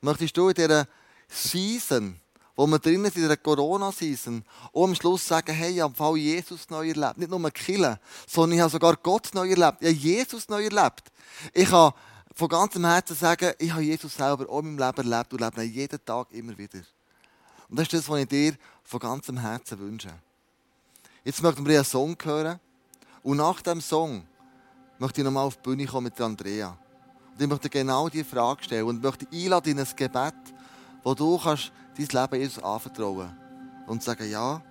Möchtest 0.01 0.37
du 0.37 0.49
in 0.49 0.55
dieser 0.55 0.87
Season, 1.27 2.19
wo 2.55 2.67
wir 2.67 2.79
drinnen 2.79 3.11
sind 3.11 3.23
in 3.23 3.27
der 3.27 3.37
Corona-Season, 3.37 4.43
auch 4.73 4.83
am 4.83 4.95
Schluss 4.95 5.27
sagen, 5.27 5.53
hey, 5.53 5.75
ich 5.75 5.81
habe 5.81 6.19
Jesus 6.19 6.69
neu 6.69 6.89
erlebt. 6.89 7.17
Nicht 7.17 7.29
nur 7.29 7.51
killen, 7.51 7.97
sondern 8.27 8.57
ich 8.57 8.61
habe 8.61 8.71
sogar 8.71 8.95
Gott 8.97 9.29
neu 9.33 9.49
erlebt. 9.49 9.77
Ich 9.81 9.87
habe 9.87 9.97
Jesus 9.97 10.49
neu 10.49 10.65
erlebt. 10.65 11.11
Ich 11.53 11.71
habe 11.71 11.95
von 12.35 12.49
ganzem 12.49 12.85
Herzen 12.85 13.15
sagen, 13.15 13.53
ich 13.59 13.71
habe 13.71 13.83
Jesus 13.83 14.15
selber 14.15 14.49
auch 14.49 14.59
in 14.59 14.75
meinem 14.75 14.87
Leben 14.87 15.11
erlebt 15.11 15.33
und 15.33 15.41
lebe 15.41 15.63
ihn 15.63 15.73
jeden 15.73 16.05
Tag 16.05 16.31
immer 16.31 16.57
wieder. 16.57 16.79
Und 17.69 17.77
das 17.77 17.83
ist 17.83 17.93
das, 17.93 18.09
was 18.09 18.19
ich 18.19 18.27
dir 18.27 18.55
von 18.83 18.99
ganzem 18.99 19.37
Herzen 19.37 19.79
wünsche. 19.79 20.11
Jetzt 21.23 21.43
möchten 21.43 21.65
wir 21.65 21.75
einen 21.75 21.85
Song 21.85 22.17
hören. 22.23 22.59
Und 23.23 23.37
nach 23.37 23.61
dem 23.61 23.81
Song 23.81 24.25
möchte 24.97 25.21
ich 25.21 25.25
nochmal 25.25 25.45
auf 25.45 25.57
die 25.57 25.61
Bühne 25.61 25.85
kommen 25.85 26.05
mit 26.05 26.19
Andrea. 26.19 26.77
Und 27.39 27.43
ich 27.43 27.49
möchte 27.51 27.69
genau 27.69 28.09
diese 28.09 28.25
Frage 28.25 28.65
stellen 28.65 28.83
und 28.83 29.01
möchte 29.01 29.25
einladen 29.31 29.71
in 29.71 29.79
ein 29.79 29.87
Gebet, 29.95 30.33
wo 31.05 31.13
du 31.13 31.37
kannst 31.37 31.71
dein 31.97 32.21
Leben 32.21 32.41
Jesus 32.41 32.61
anvertrauen 32.61 33.29
und 33.87 34.03
sagen, 34.03 34.29
ja, 34.29 34.61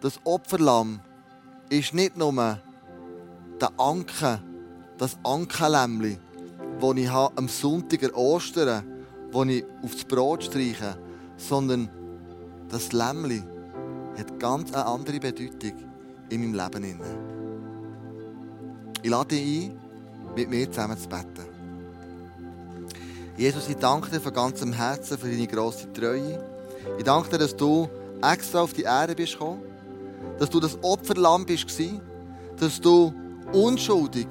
das 0.00 0.20
Opferlamm 0.22 1.00
ist 1.68 1.94
nicht 1.94 2.16
nur 2.16 2.60
der 3.60 3.72
Anker, 3.76 4.40
das 4.96 5.18
Ankerlämmli, 5.24 6.20
das 6.80 6.94
ich 6.94 7.08
habe 7.10 7.36
am 7.36 7.48
Sonntag 7.48 8.04
an 8.04 8.10
Ostern, 8.12 8.84
das 9.32 9.46
ich 9.46 9.64
aufs 9.82 10.04
Brot 10.04 10.44
streiche, 10.44 10.96
sondern 11.36 11.90
das 12.68 12.92
Lämmli 12.92 13.42
hat 14.16 14.38
ganz 14.38 14.72
eine 14.72 14.86
andere 14.86 15.18
Bedeutung 15.18 15.72
in 16.28 16.52
meinem 16.52 16.54
Leben. 16.54 17.00
Ich 19.02 19.10
lade 19.10 19.34
dich 19.34 19.64
ein, 19.64 19.80
mit 20.36 20.48
mir 20.48 20.70
zusammen 20.70 20.96
zu 20.96 21.08
beten. 21.08 21.57
Jesus, 23.38 23.68
ich 23.68 23.76
danke 23.76 24.10
dir 24.10 24.20
von 24.20 24.34
ganzem 24.34 24.72
Herzen 24.72 25.16
für 25.16 25.28
deine 25.28 25.46
grosse 25.46 25.92
Treue. 25.92 26.42
Ich 26.98 27.04
danke 27.04 27.30
dir, 27.30 27.38
dass 27.38 27.54
du 27.54 27.88
extra 28.20 28.62
auf 28.62 28.72
die 28.72 28.82
Erde 28.82 29.14
bist 29.14 29.34
gekommen, 29.34 29.62
dass 30.40 30.50
du 30.50 30.58
das 30.58 30.76
Opferlamm 30.82 31.46
bist 31.46 31.64
dass 32.58 32.80
du 32.80 33.14
unschuldig, 33.52 34.26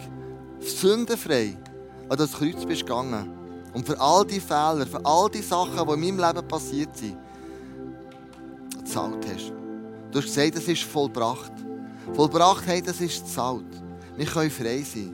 sündenfrei 0.60 1.56
an 2.10 2.18
das 2.18 2.34
Kreuz 2.34 2.66
bist 2.66 2.82
gegangen 2.82 3.32
und 3.74 3.88
für 3.88 3.98
all 3.98 4.26
die 4.26 4.42
Fehler, 4.42 4.86
für 4.86 5.06
all 5.06 5.30
die 5.30 5.42
Sachen, 5.42 5.88
die 5.88 5.94
in 5.94 6.18
meinem 6.18 6.28
Leben 6.28 6.46
passiert 6.46 6.98
sind, 6.98 7.16
gezahlt 8.78 9.26
hast. 9.34 9.54
Du 10.12 10.20
hast 10.20 10.26
gesagt, 10.26 10.58
es 10.58 10.68
ist 10.68 10.84
vollbracht. 10.84 11.54
Vollbracht, 12.14 12.68
hey, 12.68 12.82
das 12.82 13.00
ist 13.00 13.24
gezahlt. 13.24 13.64
Wir 14.18 14.26
können 14.26 14.52
frei 14.52 14.84
sein. 14.84 15.14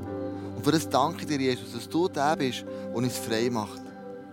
Und 0.56 0.64
für 0.66 0.72
das 0.72 0.90
danke 0.90 1.28
dir, 1.28 1.38
Jesus, 1.38 1.74
dass 1.74 1.88
du 1.88 2.08
der 2.08 2.36
bist, 2.36 2.66
der 2.66 2.96
uns 2.96 3.18
frei 3.18 3.52
macht. 3.52 3.83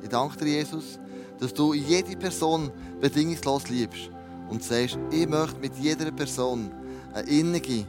Ich 0.02 0.08
danke 0.08 0.38
dir, 0.38 0.46
Jesus, 0.46 0.98
dass 1.38 1.52
du 1.54 1.74
jede 1.74 2.16
Person 2.16 2.70
bedingungslos 3.00 3.68
liebst 3.68 4.10
und 4.48 4.62
sagst, 4.62 4.98
ich 5.10 5.28
möchte 5.28 5.58
mit 5.60 5.74
jeder 5.76 6.10
Person 6.10 6.70
eine 7.12 7.28
innige, 7.28 7.86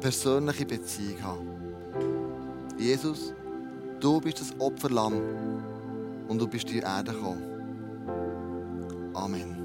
persönliche 0.00 0.66
Beziehung 0.66 1.22
haben. 1.22 1.48
Jesus, 2.78 3.32
du 4.00 4.20
bist 4.20 4.40
das 4.40 4.54
Opferlamm 4.58 5.20
und 6.28 6.38
du 6.38 6.48
bist 6.48 6.68
die 6.68 6.78
Erde 6.78 7.12
gekommen. 7.12 7.42
Amen. 9.14 9.61